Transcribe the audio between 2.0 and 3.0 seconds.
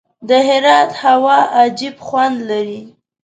خوند لري.